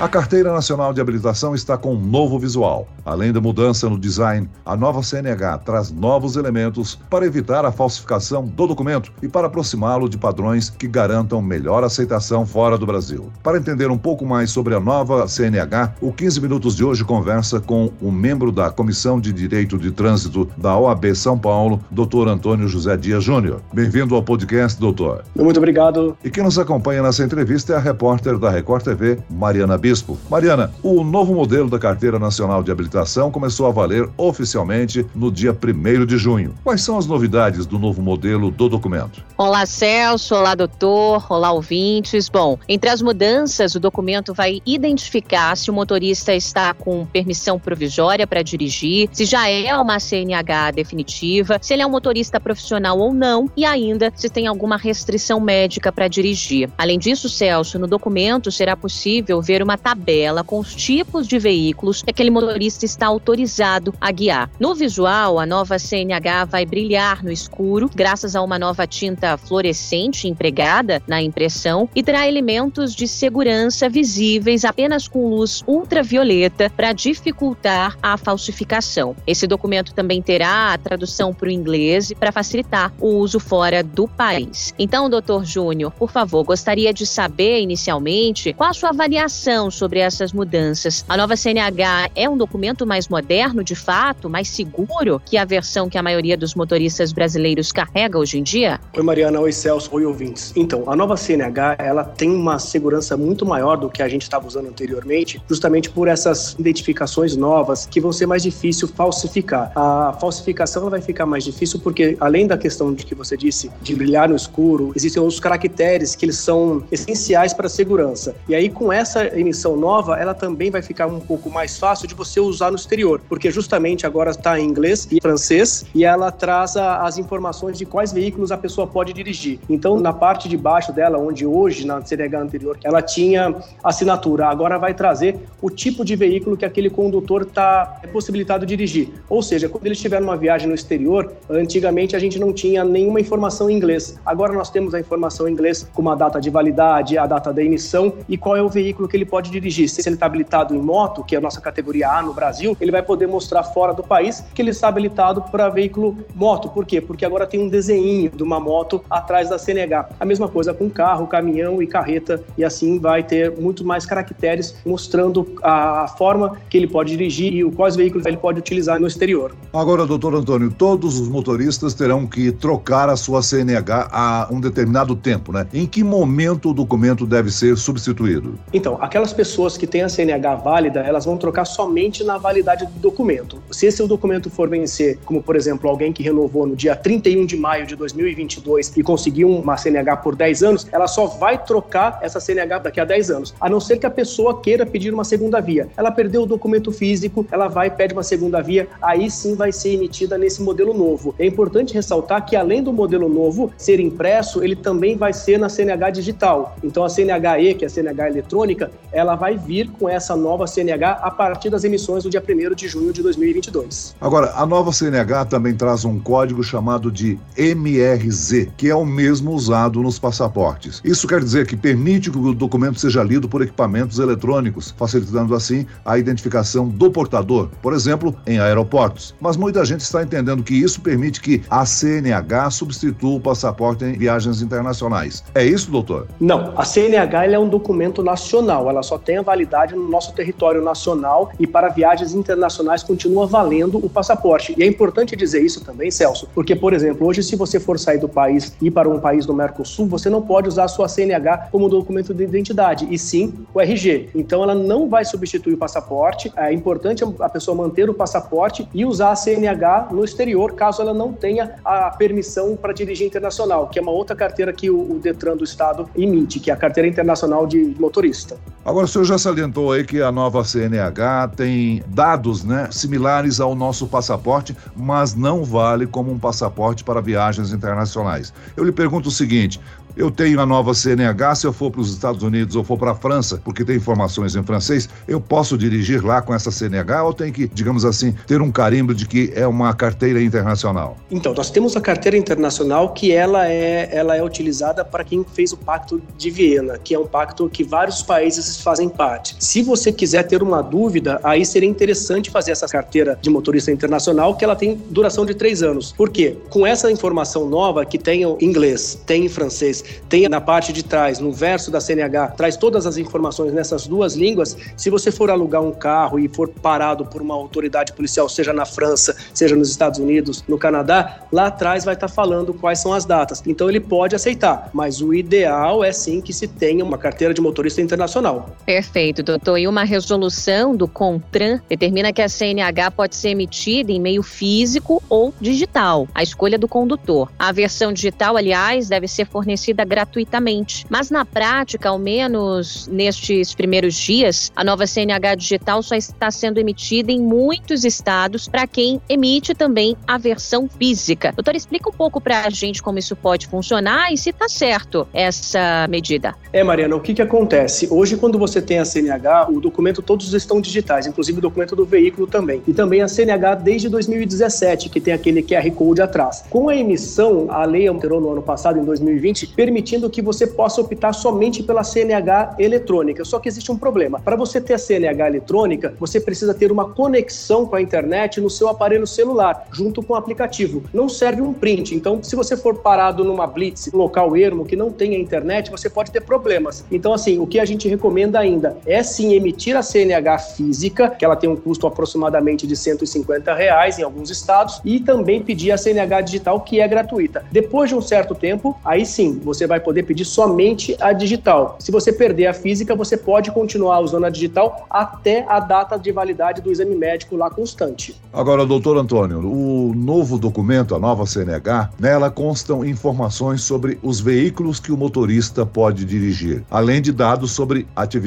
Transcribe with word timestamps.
A 0.00 0.08
Carteira 0.08 0.50
Nacional 0.50 0.94
de 0.94 1.00
Habilitação 1.02 1.54
está 1.54 1.76
com 1.76 1.92
um 1.92 2.00
novo 2.00 2.38
visual. 2.38 2.88
Além 3.04 3.34
da 3.34 3.40
mudança 3.40 3.86
no 3.86 3.98
design, 3.98 4.48
a 4.64 4.74
nova 4.74 5.02
CNH 5.02 5.58
traz 5.58 5.90
novos 5.90 6.36
elementos 6.36 6.98
para 7.10 7.26
evitar 7.26 7.66
a 7.66 7.70
falsificação 7.70 8.46
do 8.46 8.66
documento 8.66 9.12
e 9.22 9.28
para 9.28 9.46
aproximá-lo 9.46 10.08
de 10.08 10.16
padrões 10.16 10.70
que 10.70 10.88
garantam 10.88 11.42
melhor 11.42 11.84
aceitação 11.84 12.46
fora 12.46 12.78
do 12.78 12.86
Brasil. 12.86 13.30
Para 13.42 13.58
entender 13.58 13.90
um 13.90 13.98
pouco 13.98 14.24
mais 14.24 14.50
sobre 14.50 14.74
a 14.74 14.80
nova 14.80 15.28
CNH, 15.28 15.96
o 16.00 16.10
15 16.10 16.40
Minutos 16.40 16.74
de 16.74 16.82
hoje 16.82 17.04
conversa 17.04 17.60
com 17.60 17.92
um 18.00 18.10
membro 18.10 18.50
da 18.50 18.70
Comissão 18.70 19.20
de 19.20 19.34
Direito 19.34 19.76
de 19.76 19.90
Trânsito 19.90 20.48
da 20.56 20.78
OAB 20.78 21.14
São 21.14 21.38
Paulo, 21.38 21.78
doutor 21.90 22.26
Antônio 22.26 22.66
José 22.68 22.96
Dias 22.96 23.22
Júnior. 23.22 23.60
Bem-vindo 23.70 24.14
ao 24.14 24.22
podcast, 24.22 24.80
doutor. 24.80 25.24
Muito 25.36 25.58
obrigado. 25.58 26.16
E 26.24 26.30
quem 26.30 26.42
nos 26.42 26.58
acompanha 26.58 27.02
nessa 27.02 27.22
entrevista 27.22 27.74
é 27.74 27.76
a 27.76 27.80
repórter 27.80 28.38
da 28.38 28.48
Record 28.48 28.82
TV, 28.82 29.18
Mariana 29.28 29.76
Bispo. 29.76 29.89
Bispo. 29.90 30.16
Mariana, 30.30 30.72
o 30.84 31.02
novo 31.02 31.34
modelo 31.34 31.68
da 31.68 31.76
Carteira 31.76 32.16
Nacional 32.16 32.62
de 32.62 32.70
Habilitação 32.70 33.28
começou 33.28 33.66
a 33.66 33.72
valer 33.72 34.08
oficialmente 34.16 35.04
no 35.16 35.32
dia 35.32 35.50
1 35.50 36.06
de 36.06 36.16
junho. 36.16 36.54
Quais 36.62 36.80
são 36.80 36.96
as 36.96 37.06
novidades 37.06 37.66
do 37.66 37.76
novo 37.76 38.00
modelo 38.00 38.52
do 38.52 38.68
documento? 38.68 39.24
Olá, 39.36 39.66
Celso. 39.66 40.36
Olá, 40.36 40.54
doutor. 40.54 41.26
Olá, 41.28 41.50
ouvintes. 41.50 42.28
Bom, 42.28 42.56
entre 42.68 42.88
as 42.88 43.02
mudanças, 43.02 43.74
o 43.74 43.80
documento 43.80 44.32
vai 44.32 44.62
identificar 44.64 45.56
se 45.56 45.72
o 45.72 45.74
motorista 45.74 46.32
está 46.32 46.72
com 46.72 47.04
permissão 47.04 47.58
provisória 47.58 48.28
para 48.28 48.42
dirigir, 48.42 49.08
se 49.10 49.24
já 49.24 49.48
é 49.48 49.76
uma 49.76 49.98
CNH 49.98 50.70
definitiva, 50.70 51.58
se 51.60 51.72
ele 51.72 51.82
é 51.82 51.86
um 51.86 51.90
motorista 51.90 52.38
profissional 52.38 52.96
ou 52.96 53.12
não 53.12 53.50
e 53.56 53.64
ainda 53.64 54.12
se 54.14 54.28
tem 54.28 54.46
alguma 54.46 54.76
restrição 54.76 55.40
médica 55.40 55.90
para 55.90 56.06
dirigir. 56.06 56.70
Além 56.78 56.96
disso, 56.96 57.28
Celso, 57.28 57.76
no 57.76 57.88
documento 57.88 58.52
será 58.52 58.76
possível 58.76 59.42
ver 59.42 59.64
uma 59.64 59.79
tabela 59.80 60.44
com 60.44 60.58
os 60.58 60.74
tipos 60.74 61.26
de 61.26 61.38
veículos 61.38 62.02
que 62.02 62.10
aquele 62.10 62.30
motorista 62.30 62.84
está 62.84 63.06
autorizado 63.06 63.94
a 64.00 64.12
guiar. 64.12 64.50
No 64.60 64.74
visual, 64.74 65.38
a 65.38 65.46
nova 65.46 65.78
CNH 65.78 66.44
vai 66.44 66.64
brilhar 66.64 67.24
no 67.24 67.32
escuro, 67.32 67.90
graças 67.94 68.36
a 68.36 68.42
uma 68.42 68.58
nova 68.58 68.86
tinta 68.86 69.36
fluorescente 69.36 70.28
empregada 70.28 71.02
na 71.06 71.20
impressão 71.22 71.88
e 71.94 72.02
terá 72.02 72.28
elementos 72.28 72.94
de 72.94 73.08
segurança 73.08 73.88
visíveis 73.88 74.64
apenas 74.64 75.08
com 75.08 75.28
luz 75.28 75.64
ultravioleta 75.66 76.70
para 76.70 76.92
dificultar 76.92 77.96
a 78.02 78.16
falsificação. 78.16 79.16
Esse 79.26 79.46
documento 79.46 79.94
também 79.94 80.22
terá 80.22 80.72
a 80.72 80.78
tradução 80.78 81.32
para 81.32 81.48
o 81.48 81.50
inglês 81.50 82.12
para 82.12 82.32
facilitar 82.32 82.92
o 83.00 83.08
uso 83.16 83.40
fora 83.40 83.82
do 83.82 84.06
país. 84.06 84.74
Então, 84.78 85.10
doutor 85.10 85.44
Júnior, 85.44 85.90
por 85.92 86.10
favor, 86.10 86.44
gostaria 86.44 86.92
de 86.92 87.06
saber 87.06 87.60
inicialmente 87.60 88.52
qual 88.52 88.70
a 88.70 88.74
sua 88.74 88.90
avaliação 88.90 89.59
sobre 89.68 89.98
essas 89.98 90.32
mudanças. 90.32 91.04
A 91.08 91.16
nova 91.16 91.36
CNH 91.36 92.10
é 92.14 92.28
um 92.28 92.36
documento 92.36 92.86
mais 92.86 93.08
moderno, 93.08 93.64
de 93.64 93.74
fato, 93.74 94.30
mais 94.30 94.48
seguro 94.48 95.20
que 95.26 95.36
a 95.36 95.44
versão 95.44 95.88
que 95.88 95.98
a 95.98 96.02
maioria 96.02 96.36
dos 96.36 96.54
motoristas 96.54 97.12
brasileiros 97.12 97.72
carrega 97.72 98.16
hoje 98.16 98.38
em 98.38 98.44
dia? 98.44 98.78
Oi, 98.96 99.02
Mariana. 99.02 99.40
Oi, 99.40 99.50
Celso. 99.50 99.90
Oi, 99.92 100.04
ouvintes. 100.04 100.52
Então, 100.54 100.84
a 100.86 100.94
nova 100.94 101.16
CNH, 101.16 101.76
ela 101.78 102.04
tem 102.04 102.30
uma 102.30 102.60
segurança 102.60 103.16
muito 103.16 103.44
maior 103.44 103.76
do 103.76 103.90
que 103.90 104.02
a 104.02 104.08
gente 104.08 104.22
estava 104.22 104.46
usando 104.46 104.68
anteriormente, 104.68 105.42
justamente 105.48 105.90
por 105.90 106.06
essas 106.06 106.54
identificações 106.58 107.34
novas 107.34 107.86
que 107.86 108.00
vão 108.00 108.12
ser 108.12 108.26
mais 108.26 108.42
difícil 108.42 108.86
falsificar. 108.86 109.72
A 109.74 110.16
falsificação 110.20 110.88
vai 110.88 111.00
ficar 111.00 111.26
mais 111.26 111.44
difícil 111.44 111.80
porque, 111.80 112.16
além 112.20 112.46
da 112.46 112.56
questão 112.56 112.94
de 112.94 113.04
que 113.04 113.14
você 113.14 113.36
disse, 113.36 113.70
de 113.82 113.94
brilhar 113.96 114.28
no 114.28 114.36
escuro, 114.36 114.92
existem 114.94 115.20
outros 115.20 115.40
caracteres 115.40 116.14
que 116.14 116.24
eles 116.24 116.38
são 116.38 116.84
essenciais 116.92 117.52
para 117.52 117.66
a 117.66 117.70
segurança. 117.70 118.34
E 118.48 118.54
aí, 118.54 118.68
com 118.68 118.92
essa 118.92 119.38
emissão 119.50 119.76
nova, 119.76 120.16
ela 120.16 120.32
também 120.32 120.70
vai 120.70 120.80
ficar 120.80 121.06
um 121.06 121.20
pouco 121.20 121.50
mais 121.50 121.76
fácil 121.76 122.06
de 122.06 122.14
você 122.14 122.38
usar 122.40 122.70
no 122.70 122.76
exterior, 122.76 123.20
porque 123.28 123.50
justamente 123.50 124.06
agora 124.06 124.30
está 124.30 124.58
em 124.58 124.64
inglês 124.64 125.08
e 125.10 125.20
francês 125.20 125.84
e 125.94 126.04
ela 126.04 126.30
traz 126.30 126.76
as 126.76 127.18
informações 127.18 127.76
de 127.76 127.84
quais 127.84 128.12
veículos 128.12 128.52
a 128.52 128.56
pessoa 128.56 128.86
pode 128.86 129.12
dirigir. 129.12 129.58
Então, 129.68 129.98
na 129.98 130.12
parte 130.12 130.48
de 130.48 130.56
baixo 130.56 130.92
dela, 130.92 131.18
onde 131.18 131.44
hoje 131.44 131.86
na 131.86 132.00
CDH 132.00 132.34
anterior 132.34 132.78
ela 132.84 133.02
tinha 133.02 133.54
assinatura, 133.82 134.46
agora 134.46 134.78
vai 134.78 134.94
trazer 134.94 135.38
o 135.60 135.68
tipo 135.68 136.04
de 136.04 136.14
veículo 136.14 136.56
que 136.56 136.64
aquele 136.64 136.88
condutor 136.88 137.42
está 137.42 138.00
possibilitado 138.12 138.64
de 138.64 138.76
dirigir. 138.76 139.08
Ou 139.28 139.42
seja, 139.42 139.68
quando 139.68 139.86
ele 139.86 139.94
estiver 139.94 140.20
numa 140.20 140.36
viagem 140.36 140.68
no 140.68 140.74
exterior, 140.74 141.32
antigamente 141.48 142.14
a 142.14 142.18
gente 142.18 142.38
não 142.38 142.52
tinha 142.52 142.84
nenhuma 142.84 143.20
informação 143.20 143.68
em 143.68 143.76
inglês. 143.76 144.18
Agora 144.24 144.52
nós 144.52 144.70
temos 144.70 144.94
a 144.94 145.00
informação 145.00 145.48
em 145.48 145.52
inglês 145.52 145.88
com 145.92 146.08
a 146.08 146.14
data 146.14 146.40
de 146.40 146.50
validade, 146.50 147.18
a 147.18 147.26
data 147.26 147.52
da 147.52 147.62
emissão 147.62 148.12
e 148.28 148.36
qual 148.36 148.56
é 148.56 148.62
o 148.62 148.68
veículo 148.68 149.08
que 149.08 149.16
ele 149.16 149.24
pode 149.24 149.39
pode 149.40 149.50
dirigir. 149.50 149.88
Se 149.88 150.06
ele 150.06 150.16
está 150.16 150.26
habilitado 150.26 150.74
em 150.74 150.78
moto, 150.78 151.24
que 151.24 151.34
é 151.34 151.38
a 151.38 151.40
nossa 151.40 151.60
categoria 151.60 152.10
A 152.10 152.22
no 152.22 152.34
Brasil, 152.34 152.76
ele 152.78 152.92
vai 152.92 153.02
poder 153.02 153.26
mostrar 153.26 153.62
fora 153.64 153.94
do 153.94 154.02
país 154.02 154.44
que 154.54 154.60
ele 154.60 154.70
está 154.70 154.88
habilitado 154.88 155.42
para 155.50 155.70
veículo 155.70 156.18
moto. 156.34 156.68
Por 156.68 156.84
quê? 156.84 157.00
Porque 157.00 157.24
agora 157.24 157.46
tem 157.46 157.60
um 157.60 157.68
desenho 157.68 158.30
de 158.30 158.42
uma 158.42 158.60
moto 158.60 159.02
atrás 159.08 159.48
da 159.48 159.58
CNH. 159.58 160.10
A 160.20 160.24
mesma 160.26 160.46
coisa 160.46 160.74
com 160.74 160.90
carro, 160.90 161.26
caminhão 161.26 161.82
e 161.82 161.86
carreta, 161.86 162.42
e 162.58 162.64
assim 162.64 162.98
vai 162.98 163.22
ter 163.22 163.50
muito 163.58 163.82
mais 163.82 164.04
caracteres 164.04 164.74
mostrando 164.84 165.46
a 165.62 166.06
forma 166.18 166.58
que 166.68 166.76
ele 166.76 166.86
pode 166.86 167.10
dirigir 167.16 167.54
e 167.54 167.70
quais 167.72 167.96
veículos 167.96 168.26
ele 168.26 168.36
pode 168.36 168.58
utilizar 168.58 169.00
no 169.00 169.06
exterior. 169.06 169.54
Agora, 169.72 170.04
doutor 170.04 170.34
Antônio, 170.34 170.70
todos 170.70 171.18
os 171.18 171.28
motoristas 171.28 171.94
terão 171.94 172.26
que 172.26 172.52
trocar 172.52 173.08
a 173.08 173.16
sua 173.16 173.42
CNH 173.42 174.08
a 174.12 174.48
um 174.50 174.60
determinado 174.60 175.16
tempo, 175.16 175.52
né? 175.52 175.66
Em 175.72 175.86
que 175.86 176.04
momento 176.04 176.70
o 176.70 176.74
documento 176.74 177.24
deve 177.24 177.50
ser 177.50 177.76
substituído? 177.78 178.58
Então, 178.72 178.98
aquelas 179.00 179.29
pessoas 179.32 179.76
que 179.76 179.86
têm 179.86 180.02
a 180.02 180.08
CNH 180.08 180.56
válida, 180.56 181.00
elas 181.00 181.24
vão 181.24 181.36
trocar 181.36 181.64
somente 181.64 182.24
na 182.24 182.38
validade 182.38 182.86
do 182.86 182.98
documento. 182.98 183.62
Se 183.70 183.86
esse 183.86 184.06
documento 184.06 184.50
for 184.50 184.68
vencer, 184.68 185.18
como 185.24 185.42
por 185.42 185.56
exemplo 185.56 185.88
alguém 185.88 186.12
que 186.12 186.22
renovou 186.22 186.66
no 186.66 186.76
dia 186.76 186.96
31 186.96 187.46
de 187.46 187.56
maio 187.56 187.86
de 187.86 187.96
2022 187.96 188.96
e 188.96 189.02
conseguiu 189.02 189.48
uma 189.48 189.76
CNH 189.76 190.16
por 190.18 190.34
10 190.34 190.62
anos, 190.62 190.86
ela 190.90 191.06
só 191.06 191.26
vai 191.26 191.62
trocar 191.62 192.18
essa 192.22 192.40
CNH 192.40 192.78
daqui 192.78 193.00
a 193.00 193.04
10 193.04 193.30
anos, 193.30 193.54
a 193.60 193.68
não 193.68 193.80
ser 193.80 193.98
que 193.98 194.06
a 194.06 194.10
pessoa 194.10 194.60
queira 194.60 194.84
pedir 194.86 195.12
uma 195.12 195.24
segunda 195.24 195.60
via. 195.60 195.88
Ela 195.96 196.10
perdeu 196.10 196.42
o 196.42 196.46
documento 196.46 196.90
físico, 196.92 197.46
ela 197.50 197.68
vai 197.68 197.88
e 197.88 197.90
pede 197.90 198.14
uma 198.14 198.22
segunda 198.22 198.60
via, 198.62 198.88
aí 199.00 199.30
sim 199.30 199.54
vai 199.54 199.72
ser 199.72 199.94
emitida 199.94 200.38
nesse 200.38 200.62
modelo 200.62 200.94
novo. 200.94 201.34
É 201.38 201.46
importante 201.46 201.94
ressaltar 201.94 202.44
que 202.44 202.56
além 202.56 202.82
do 202.82 202.92
modelo 202.92 203.28
novo 203.28 203.72
ser 203.76 204.00
impresso, 204.00 204.62
ele 204.62 204.76
também 204.76 205.16
vai 205.16 205.32
ser 205.32 205.58
na 205.58 205.68
CNH 205.68 206.10
digital. 206.10 206.76
Então 206.82 207.04
a 207.04 207.08
CNH-E, 207.08 207.74
que 207.74 207.84
é 207.84 207.86
a 207.86 207.90
CNH 207.90 208.28
eletrônica, 208.28 208.90
ela 209.12 209.19
ela 209.20 209.34
vai 209.34 209.56
vir 209.56 209.88
com 209.90 210.08
essa 210.08 210.34
nova 210.34 210.66
CNH 210.66 211.20
a 211.22 211.30
partir 211.30 211.68
das 211.68 211.84
emissões 211.84 212.24
do 212.24 212.30
dia 212.30 212.42
1 212.42 212.74
de 212.74 212.88
junho 212.88 213.12
de 213.12 213.22
2022. 213.22 214.16
Agora, 214.20 214.52
a 214.56 214.64
nova 214.64 214.92
CNH 214.92 215.44
também 215.44 215.74
traz 215.74 216.04
um 216.04 216.18
código 216.18 216.62
chamado 216.62 217.10
de 217.10 217.38
MRZ, 217.56 218.68
que 218.76 218.88
é 218.88 218.94
o 218.94 219.04
mesmo 219.04 219.52
usado 219.52 220.00
nos 220.02 220.18
passaportes. 220.18 221.00
Isso 221.04 221.28
quer 221.28 221.40
dizer 221.40 221.66
que 221.66 221.76
permite 221.76 222.30
que 222.30 222.38
o 222.38 222.54
documento 222.54 222.98
seja 222.98 223.22
lido 223.22 223.48
por 223.48 223.60
equipamentos 223.60 224.18
eletrônicos, 224.18 224.94
facilitando 224.96 225.54
assim 225.54 225.86
a 226.04 226.18
identificação 226.18 226.88
do 226.88 227.10
portador, 227.10 227.68
por 227.82 227.92
exemplo, 227.92 228.34
em 228.46 228.58
aeroportos. 228.58 229.34
Mas 229.40 229.56
muita 229.56 229.84
gente 229.84 230.00
está 230.00 230.22
entendendo 230.22 230.62
que 230.62 230.74
isso 230.74 231.00
permite 231.00 231.40
que 231.40 231.62
a 231.68 231.84
CNH 231.84 232.70
substitua 232.70 233.36
o 233.36 233.40
passaporte 233.40 234.04
em 234.04 234.12
viagens 234.12 234.62
internacionais. 234.62 235.44
É 235.54 235.64
isso, 235.64 235.90
doutor? 235.90 236.26
Não, 236.40 236.72
a 236.76 236.84
CNH 236.84 237.46
é 237.46 237.58
um 237.58 237.68
documento 237.68 238.22
nacional, 238.22 238.88
ela 238.88 239.02
só 239.10 239.18
tem 239.18 239.38
a 239.38 239.42
validade 239.42 239.96
no 239.96 240.08
nosso 240.08 240.32
território 240.32 240.80
nacional 240.80 241.50
e 241.58 241.66
para 241.66 241.88
viagens 241.88 242.32
internacionais 242.32 243.02
continua 243.02 243.44
valendo 243.44 243.98
o 243.98 244.08
passaporte. 244.08 244.72
E 244.78 244.84
é 244.84 244.86
importante 244.86 245.34
dizer 245.34 245.62
isso 245.62 245.84
também, 245.84 246.12
Celso, 246.12 246.48
porque, 246.54 246.76
por 246.76 246.92
exemplo, 246.92 247.26
hoje 247.26 247.42
se 247.42 247.56
você 247.56 247.80
for 247.80 247.98
sair 247.98 248.18
do 248.18 248.28
país 248.28 248.72
e 248.80 248.86
ir 248.86 248.90
para 248.92 249.08
um 249.08 249.18
país 249.18 249.44
do 249.44 249.52
Mercosul, 249.52 250.06
você 250.06 250.30
não 250.30 250.42
pode 250.42 250.68
usar 250.68 250.84
a 250.84 250.88
sua 250.88 251.08
CNH 251.08 251.70
como 251.72 251.88
documento 251.88 252.32
de 252.32 252.44
identidade, 252.44 253.08
e 253.10 253.18
sim 253.18 253.52
o 253.74 253.80
RG. 253.80 254.30
Então 254.34 254.62
ela 254.62 254.74
não 254.74 255.08
vai 255.08 255.24
substituir 255.24 255.74
o 255.74 255.78
passaporte. 255.78 256.52
É 256.56 256.72
importante 256.72 257.24
a 257.40 257.48
pessoa 257.48 257.76
manter 257.76 258.08
o 258.08 258.14
passaporte 258.14 258.88
e 258.94 259.04
usar 259.04 259.32
a 259.32 259.36
CNH 259.36 260.10
no 260.12 260.24
exterior, 260.24 260.74
caso 260.74 261.02
ela 261.02 261.12
não 261.12 261.32
tenha 261.32 261.74
a 261.84 262.10
permissão 262.10 262.76
para 262.76 262.92
dirigir 262.92 263.26
internacional, 263.26 263.88
que 263.88 263.98
é 263.98 264.02
uma 264.02 264.12
outra 264.12 264.36
carteira 264.36 264.72
que 264.72 264.88
o 264.88 265.18
Detran 265.18 265.56
do 265.56 265.64
Estado 265.64 266.08
emite, 266.16 266.60
que 266.60 266.70
é 266.70 266.74
a 266.74 266.76
carteira 266.76 267.08
internacional 267.08 267.66
de 267.66 267.96
motorista. 267.98 268.56
Agora, 268.84 268.99
senhor 269.08 269.24
já 269.24 269.38
salientou 269.38 269.92
aí 269.92 270.04
que 270.04 270.20
a 270.20 270.32
nova 270.32 270.64
CNH 270.64 271.48
tem 271.56 272.02
dados 272.08 272.64
né, 272.64 272.88
similares 272.90 273.60
ao 273.60 273.74
nosso 273.74 274.06
passaporte, 274.06 274.76
mas 274.96 275.34
não 275.34 275.64
vale 275.64 276.06
como 276.06 276.32
um 276.32 276.38
passaporte 276.38 277.04
para 277.04 277.20
viagens 277.20 277.72
internacionais. 277.72 278.52
Eu 278.76 278.84
lhe 278.84 278.92
pergunto 278.92 279.28
o 279.28 279.32
seguinte: 279.32 279.80
Eu 280.16 280.30
tenho 280.30 280.60
a 280.60 280.66
nova 280.66 280.92
CNH, 280.92 281.54
se 281.54 281.66
eu 281.66 281.72
for 281.72 281.90
para 281.90 282.00
os 282.00 282.12
Estados 282.12 282.42
Unidos 282.42 282.76
ou 282.76 282.84
for 282.84 282.98
para 282.98 283.12
a 283.12 283.14
França, 283.14 283.60
porque 283.64 283.84
tem 283.84 283.96
informações 283.96 284.56
em 284.56 284.62
francês, 284.62 285.08
eu 285.28 285.40
posso 285.40 285.78
dirigir 285.78 286.24
lá 286.24 286.42
com 286.42 286.52
essa 286.52 286.70
CNH 286.70 287.22
ou 287.22 287.32
tem 287.32 287.52
que, 287.52 287.68
digamos 287.68 288.04
assim, 288.04 288.34
ter 288.46 288.60
um 288.60 288.70
carimbo 288.70 289.14
de 289.14 289.26
que 289.26 289.52
é 289.54 289.66
uma 289.66 289.94
carteira 289.94 290.42
internacional? 290.42 291.16
Então, 291.30 291.54
nós 291.54 291.70
temos 291.70 291.96
a 291.96 292.00
carteira 292.00 292.36
internacional 292.36 293.12
que 293.12 293.32
ela 293.32 293.68
é, 293.68 294.08
ela 294.12 294.36
é 294.36 294.42
utilizada 294.42 295.04
para 295.04 295.24
quem 295.24 295.44
fez 295.44 295.72
o 295.72 295.76
Pacto 295.76 296.20
de 296.36 296.50
Viena, 296.50 296.98
que 296.98 297.14
é 297.14 297.18
um 297.18 297.26
pacto 297.26 297.68
que 297.68 297.84
vários 297.84 298.22
países 298.22 298.80
fazem 298.90 299.08
parte. 299.08 299.54
Se 299.60 299.84
você 299.84 300.10
quiser 300.10 300.42
ter 300.42 300.64
uma 300.64 300.82
dúvida, 300.82 301.38
aí 301.44 301.64
seria 301.64 301.88
interessante 301.88 302.50
fazer 302.50 302.72
essa 302.72 302.88
carteira 302.88 303.38
de 303.40 303.48
motorista 303.48 303.92
internacional, 303.92 304.56
que 304.56 304.64
ela 304.64 304.74
tem 304.74 305.00
duração 305.10 305.46
de 305.46 305.54
três 305.54 305.80
anos. 305.80 306.10
Por 306.10 306.28
quê? 306.28 306.56
Com 306.70 306.84
essa 306.84 307.08
informação 307.08 307.68
nova 307.68 308.04
que 308.04 308.18
tem 308.18 308.42
em 308.42 308.64
inglês, 308.64 309.16
tem 309.24 309.44
em 309.44 309.48
francês, 309.48 310.02
tem 310.28 310.48
na 310.48 310.60
parte 310.60 310.92
de 310.92 311.04
trás, 311.04 311.38
no 311.38 311.52
verso 311.52 311.88
da 311.88 312.00
CNH, 312.00 312.48
traz 312.56 312.76
todas 312.76 313.06
as 313.06 313.16
informações 313.16 313.72
nessas 313.72 314.08
duas 314.08 314.34
línguas. 314.34 314.76
Se 314.96 315.08
você 315.08 315.30
for 315.30 315.52
alugar 315.52 315.82
um 315.82 315.92
carro 315.92 316.40
e 316.40 316.48
for 316.48 316.68
parado 316.68 317.24
por 317.24 317.40
uma 317.40 317.54
autoridade 317.54 318.12
policial, 318.12 318.48
seja 318.48 318.72
na 318.72 318.84
França, 318.84 319.36
seja 319.54 319.76
nos 319.76 319.88
Estados 319.88 320.18
Unidos, 320.18 320.64
no 320.66 320.76
Canadá, 320.76 321.42
lá 321.52 321.66
atrás 321.68 322.04
vai 322.04 322.14
estar 322.14 322.26
falando 322.26 322.74
quais 322.74 322.98
são 322.98 323.12
as 323.12 323.24
datas. 323.24 323.62
Então 323.64 323.88
ele 323.88 324.00
pode 324.00 324.34
aceitar, 324.34 324.90
mas 324.92 325.22
o 325.22 325.32
ideal 325.32 326.02
é 326.02 326.10
sim 326.10 326.40
que 326.40 326.52
se 326.52 326.66
tenha 326.66 327.04
uma 327.04 327.16
carteira 327.16 327.54
de 327.54 327.60
motorista 327.60 328.02
internacional. 328.02 328.69
Perfeito, 328.84 329.42
doutor. 329.42 329.78
E 329.78 329.86
uma 329.86 330.04
resolução 330.04 330.94
do 330.96 331.06
CONTRAN 331.06 331.80
determina 331.88 332.32
que 332.32 332.42
a 332.42 332.48
CNH 332.48 333.10
pode 333.10 333.36
ser 333.36 333.50
emitida 333.50 334.12
em 334.12 334.20
meio 334.20 334.42
físico 334.42 335.22
ou 335.28 335.54
digital, 335.60 336.26
a 336.34 336.42
escolha 336.42 336.78
do 336.78 336.88
condutor. 336.88 337.50
A 337.58 337.72
versão 337.72 338.12
digital, 338.12 338.56
aliás, 338.56 339.08
deve 339.08 339.28
ser 339.28 339.46
fornecida 339.46 340.04
gratuitamente, 340.04 341.06
mas 341.08 341.30
na 341.30 341.44
prática, 341.44 342.08
ao 342.08 342.18
menos 342.18 343.06
nestes 343.08 343.74
primeiros 343.74 344.14
dias, 344.14 344.72
a 344.74 344.84
nova 344.84 345.06
CNH 345.06 345.54
digital 345.56 346.02
só 346.02 346.14
está 346.14 346.50
sendo 346.50 346.78
emitida 346.78 347.32
em 347.32 347.40
muitos 347.40 348.04
estados 348.04 348.68
para 348.68 348.86
quem 348.86 349.20
emite 349.28 349.74
também 349.74 350.16
a 350.26 350.38
versão 350.38 350.88
física. 350.88 351.52
Doutor, 351.52 351.74
explica 351.74 352.08
um 352.08 352.12
pouco 352.12 352.40
para 352.40 352.66
a 352.66 352.70
gente 352.70 353.02
como 353.02 353.18
isso 353.18 353.34
pode 353.34 353.66
funcionar 353.66 354.32
e 354.32 354.36
se 354.36 354.50
está 354.50 354.68
certo 354.68 355.26
essa 355.32 356.06
medida. 356.08 356.54
É, 356.72 356.82
Mariana, 356.82 357.16
o 357.16 357.20
que, 357.20 357.34
que 357.34 357.42
acontece? 357.42 358.08
Hoje, 358.10 358.36
quando 358.36 358.58
você 358.60 358.80
tem 358.80 359.00
a 359.00 359.04
CNH, 359.04 359.68
o 359.70 359.80
documento 359.80 360.22
todos 360.22 360.54
estão 360.54 360.80
digitais, 360.80 361.26
inclusive 361.26 361.58
o 361.58 361.62
documento 361.62 361.96
do 361.96 362.04
veículo 362.04 362.46
também. 362.46 362.82
E 362.86 362.92
também 362.92 363.22
a 363.22 363.26
CNH 363.26 363.74
desde 363.76 364.08
2017, 364.08 365.08
que 365.08 365.20
tem 365.20 365.34
aquele 365.34 365.62
QR 365.62 365.90
Code 365.90 366.22
atrás. 366.22 366.62
Com 366.70 366.88
a 366.88 366.96
emissão, 366.96 367.66
a 367.70 367.84
lei 367.84 368.06
alterou 368.06 368.40
no 368.40 368.50
ano 368.50 368.62
passado, 368.62 368.98
em 368.98 369.04
2020, 369.04 369.68
permitindo 369.68 370.30
que 370.30 370.42
você 370.42 370.66
possa 370.66 371.00
optar 371.00 371.32
somente 371.32 371.82
pela 371.82 372.04
CNH 372.04 372.76
eletrônica. 372.78 373.44
Só 373.44 373.58
que 373.58 373.68
existe 373.68 373.90
um 373.90 373.96
problema. 373.96 374.38
Para 374.38 374.56
você 374.56 374.80
ter 374.80 374.94
a 374.94 374.98
CNH 374.98 375.48
eletrônica, 375.48 376.14
você 376.20 376.40
precisa 376.40 376.74
ter 376.74 376.92
uma 376.92 377.08
conexão 377.08 377.86
com 377.86 377.96
a 377.96 378.02
internet 378.02 378.60
no 378.60 378.68
seu 378.68 378.88
aparelho 378.88 379.26
celular, 379.26 379.86
junto 379.90 380.22
com 380.22 380.34
o 380.34 380.36
aplicativo. 380.36 381.02
Não 381.12 381.28
serve 381.28 381.62
um 381.62 381.72
print. 381.72 382.14
Então, 382.14 382.42
se 382.42 382.54
você 382.54 382.76
for 382.76 382.96
parado 382.96 383.42
numa 383.42 383.66
blitz, 383.66 384.10
local 384.12 384.56
ermo, 384.56 384.84
que 384.84 384.96
não 384.96 385.10
tenha 385.10 385.38
internet, 385.38 385.90
você 385.90 386.10
pode 386.10 386.30
ter 386.30 386.42
problemas. 386.42 387.04
Então, 387.10 387.32
assim, 387.32 387.58
o 387.58 387.66
que 387.66 387.78
a 387.78 387.84
gente 387.84 388.08
recomenda 388.08 388.49
ainda 388.58 388.96
é 389.06 389.22
sim 389.22 389.54
emitir 389.54 389.96
a 389.96 390.02
CNH 390.02 390.58
física, 390.58 391.30
que 391.30 391.44
ela 391.44 391.56
tem 391.56 391.70
um 391.70 391.76
custo 391.76 392.06
aproximadamente 392.06 392.86
de 392.86 392.96
150 392.96 393.74
reais 393.74 394.18
em 394.18 394.22
alguns 394.22 394.50
estados, 394.50 395.00
e 395.04 395.20
também 395.20 395.62
pedir 395.62 395.92
a 395.92 395.98
CNH 395.98 396.40
digital, 396.42 396.80
que 396.80 397.00
é 397.00 397.08
gratuita. 397.08 397.64
Depois 397.70 398.08
de 398.10 398.16
um 398.16 398.20
certo 398.20 398.54
tempo, 398.54 398.96
aí 399.04 399.24
sim, 399.24 399.60
você 399.62 399.86
vai 399.86 400.00
poder 400.00 400.24
pedir 400.24 400.44
somente 400.44 401.16
a 401.20 401.32
digital. 401.32 401.96
Se 402.00 402.10
você 402.10 402.32
perder 402.32 402.66
a 402.66 402.74
física, 402.74 403.14
você 403.14 403.36
pode 403.36 403.70
continuar 403.70 404.20
usando 404.20 404.44
a 404.46 404.50
digital 404.50 405.06
até 405.08 405.64
a 405.68 405.80
data 405.80 406.18
de 406.18 406.32
validade 406.32 406.80
do 406.80 406.90
exame 406.90 407.14
médico 407.14 407.56
lá 407.56 407.70
constante. 407.70 408.34
Agora, 408.52 408.84
doutor 408.84 409.16
Antônio, 409.16 409.58
o 409.60 410.12
novo 410.14 410.58
documento, 410.58 411.14
a 411.14 411.18
nova 411.18 411.46
CNH, 411.46 412.10
nela 412.18 412.50
constam 412.50 413.04
informações 413.04 413.82
sobre 413.82 414.18
os 414.22 414.40
veículos 414.40 414.98
que 414.98 415.12
o 415.12 415.16
motorista 415.16 415.86
pode 415.86 416.24
dirigir, 416.24 416.82
além 416.90 417.22
de 417.22 417.32
dados 417.32 417.72
sobre 417.72 418.06
atividades 418.16 418.39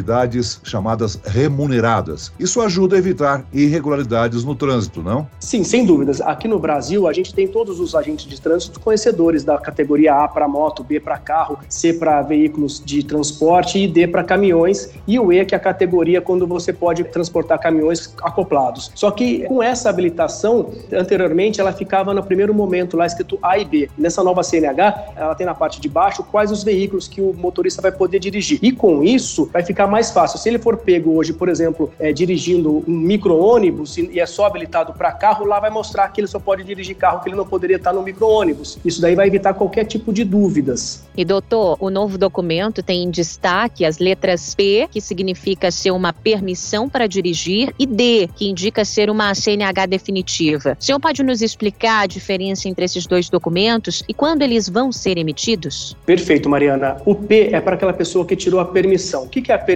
chamadas 0.64 1.20
remuneradas. 1.24 2.32
Isso 2.40 2.62
ajuda 2.62 2.96
a 2.96 3.00
evitar 3.00 3.46
irregularidades 3.54 4.44
no 4.44 4.56
trânsito, 4.56 5.02
não? 5.02 5.28
Sim, 5.40 5.64
sem 5.64 5.86
dúvidas. 5.86 6.22
Aqui 6.22 6.48
no 6.48 6.60
Brasil, 6.60 7.08
a 7.08 7.14
gente 7.14 7.34
tem 7.34 7.48
todos 7.48 7.80
os 7.80 7.96
agentes 7.96 8.26
de 8.26 8.40
trânsito 8.40 8.80
conhecedores 8.80 9.44
da 9.44 9.58
categoria 9.58 10.16
A 10.16 10.28
para 10.28 10.48
moto, 10.48 10.84
B 10.84 11.00
para 11.00 11.18
carro, 11.18 11.58
C 11.70 11.94
para 11.94 12.22
veículos 12.22 12.82
de 12.84 13.04
transporte 13.04 13.80
e 13.80 13.88
D 13.88 14.08
para 14.08 14.24
caminhões, 14.24 14.90
e 15.08 15.20
o 15.20 15.32
E 15.32 15.44
que 15.46 15.56
é 15.56 15.58
a 15.58 15.62
categoria 15.62 16.22
quando 16.22 16.48
você 16.48 16.72
pode 16.72 17.04
transportar 17.06 17.60
caminhões 17.60 18.14
acoplados. 18.22 18.92
Só 18.96 19.12
que 19.12 19.46
com 19.48 19.62
essa 19.62 19.90
habilitação, 19.90 20.72
anteriormente 20.92 21.60
ela 21.60 21.72
ficava 21.72 22.14
no 22.14 22.24
primeiro 22.24 22.54
momento 22.54 22.98
lá 22.98 23.06
escrito 23.06 23.38
A 23.42 23.58
e 23.58 23.66
B. 23.66 23.90
Nessa 23.98 24.24
nova 24.24 24.44
CNH, 24.44 25.14
ela 25.16 25.36
tem 25.36 25.46
na 25.46 25.54
parte 25.54 25.80
de 25.80 25.90
baixo 25.90 26.24
quais 26.24 26.52
os 26.52 26.64
veículos 26.64 27.08
que 27.08 27.22
o 27.22 27.34
motorista 27.34 27.82
vai 27.82 27.92
poder 27.92 28.20
dirigir. 28.20 28.60
E 28.62 28.72
com 28.72 29.04
isso, 29.04 29.50
vai 29.52 29.64
ficar 29.84 29.88
mais 29.88 30.12
fácil. 30.12 30.40
Se 30.40 30.50
ele 30.50 30.60
for 30.60 30.78
pego 30.78 31.16
hoje, 31.16 31.34
por 31.34 31.50
exemplo, 31.50 31.92
é, 32.00 32.12
dirigindo 32.12 32.84
um 32.88 32.94
micro-ônibus 32.94 33.98
e 33.98 34.20
é 34.20 34.26
só 34.26 34.46
habilitado 34.46 34.94
para 34.94 35.12
carro, 35.12 35.46
lá 35.46 35.60
vai 35.60 35.70
mostrar 35.70 36.08
que 36.10 36.22
ele 36.22 36.28
só 36.28 36.40
pode 36.40 36.64
dirigir 36.64 36.96
carro, 36.96 37.22
que 37.22 37.30
ele 37.30 37.36
não 37.36 37.46
poderia 37.46 37.78
estar 37.78 37.94
no 37.94 38.02
micro-ônibus. 38.02 38.78
Isso 38.84 39.02
daí 39.02 39.16
vai 39.16 39.28
evitar 39.28 39.54
qualquer 39.54 39.86
tipo 39.86 40.14
de 40.14 40.24
dúvidas. 40.24 41.04
E 41.16 41.26
doutor, 41.26 41.78
o 41.80 41.90
novo 41.90 42.18
documento 42.18 42.82
tem 42.82 43.04
em 43.04 43.12
destaque 43.12 43.86
as 43.86 44.00
letras 44.00 44.56
P, 44.56 44.88
que 44.90 45.02
significa 45.02 45.70
ser 45.72 45.92
uma 45.92 46.14
permissão 46.14 46.88
para 46.88 47.08
dirigir, 47.08 47.74
e 47.78 47.86
D, 47.86 48.30
que 48.36 48.50
indica 48.50 48.86
ser 48.86 49.10
uma 49.10 49.34
CNH 49.34 49.86
definitiva. 49.86 50.78
O 50.80 50.84
senhor 50.84 51.00
pode 51.00 51.22
nos 51.24 51.42
explicar 51.42 52.04
a 52.04 52.06
diferença 52.06 52.70
entre 52.70 52.86
esses 52.86 53.06
dois 53.06 53.30
documentos 53.30 54.04
e 54.08 54.14
quando 54.14 54.42
eles 54.42 54.70
vão 54.70 54.92
ser 54.92 55.18
emitidos? 55.18 55.96
Perfeito, 56.06 56.50
Mariana. 56.50 56.98
O 57.06 57.16
P 57.16 57.50
é 57.52 57.60
para 57.60 57.76
aquela 57.76 57.94
pessoa 57.94 58.26
que 58.26 58.36
tirou 58.36 58.60
a 58.60 58.66
permissão. 58.66 59.24
O 59.24 59.30
que 59.30 59.52
é 59.52 59.56
a 59.56 59.58
permissão? 59.58 59.73